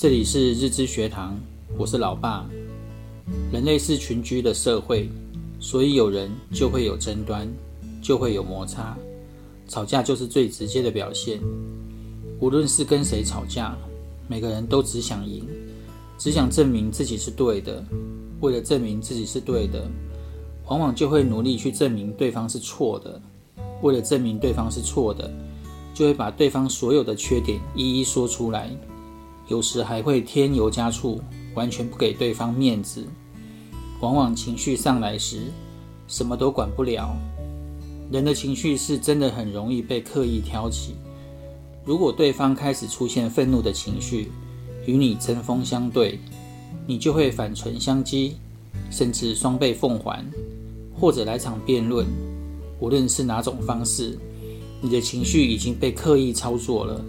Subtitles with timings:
[0.00, 1.38] 这里是日知学堂，
[1.76, 2.48] 我是老爸。
[3.52, 5.10] 人类是群居的社会，
[5.58, 7.46] 所以有人就会有争端，
[8.00, 8.96] 就会有摩擦，
[9.68, 11.38] 吵架就是最直接的表现。
[12.40, 13.76] 无论是跟谁吵架，
[14.26, 15.46] 每个人都只想赢，
[16.16, 17.84] 只想证明自己是对的。
[18.40, 19.86] 为了证明自己是对的，
[20.64, 23.20] 往往就会努力去证明对方是错的。
[23.82, 25.30] 为了证明对方是错的，
[25.92, 28.74] 就会把对方所有的缺点一一说出来。
[29.50, 31.20] 有时还会添油加醋，
[31.54, 33.04] 完全不给对方面子。
[34.00, 35.46] 往往情绪上来时，
[36.06, 37.16] 什么都管不了。
[38.12, 40.94] 人的情绪是真的很容易被刻意挑起。
[41.84, 44.30] 如果对方开始出现愤怒的情绪，
[44.86, 46.20] 与你针锋相对，
[46.86, 48.34] 你就会反唇相讥，
[48.88, 50.24] 甚至双倍奉还，
[50.94, 52.06] 或者来场辩论。
[52.78, 54.16] 无论是哪种方式，
[54.80, 57.04] 你的情绪已经被刻意操作了。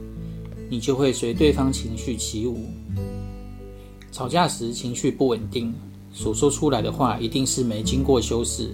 [0.72, 2.70] 你就会随对方情绪起舞。
[4.10, 5.74] 吵架时情绪不稳定，
[6.14, 8.74] 所说出来的话一定是没经过修饰，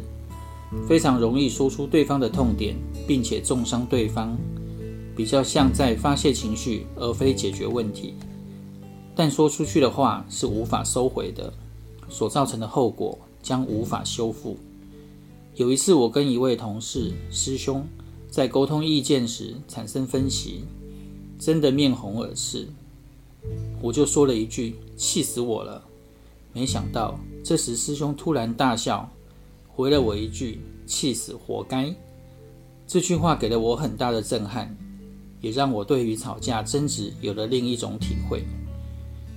[0.88, 2.76] 非常容易说出对方的痛点，
[3.08, 4.38] 并且重伤对方，
[5.16, 8.14] 比较像在发泄情绪，而非解决问题。
[9.16, 11.52] 但说出去的话是无法收回的，
[12.10, 14.56] 所造成的后果将无法修复。
[15.56, 17.84] 有一次，我跟一位同事师兄
[18.30, 20.62] 在沟通意见时产生分歧。
[21.40, 22.68] 真的面红耳赤，
[23.82, 25.84] 我就说了一句：“气死我了！”
[26.52, 29.08] 没想到这时师兄突然大笑，
[29.68, 31.94] 回了我一句：“气死活该！”
[32.88, 34.76] 这句话给了我很大的震撼，
[35.40, 38.44] 也让我对于吵架争执有了另一种体会。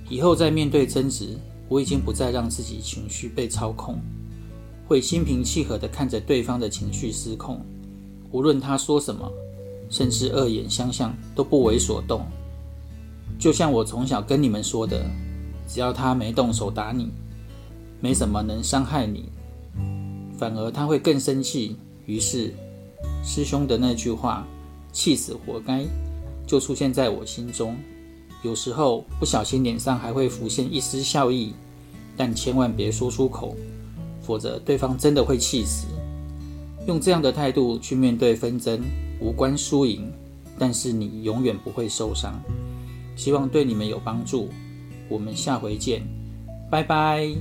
[0.09, 1.37] 以后在面对争执，
[1.69, 3.99] 我已经不再让自己情绪被操控，
[4.87, 7.63] 会心平气和地看着对方的情绪失控，
[8.31, 9.31] 无论他说什么。
[9.91, 12.25] 甚至恶言相向都不为所动，
[13.37, 15.05] 就像我从小跟你们说的，
[15.67, 17.09] 只要他没动手打你，
[17.99, 19.25] 没什么能伤害你，
[20.37, 21.75] 反而他会更生气。
[22.05, 22.53] 于是，
[23.23, 24.47] 师兄的那句话
[24.91, 25.85] “气死活该”
[26.47, 27.75] 就出现在我心中。
[28.43, 31.53] 有时候不小心脸上还会浮现一丝笑意，
[32.17, 33.55] 但千万别说出口，
[34.21, 35.85] 否则对方真的会气死。
[36.87, 38.81] 用这样的态度去面对纷争
[39.19, 40.11] 无关输赢
[40.57, 42.41] 但是你永远不会受伤。
[43.15, 44.49] 希望对你们有帮助。
[45.09, 46.01] 我们下回见。
[46.69, 47.35] 拜拜。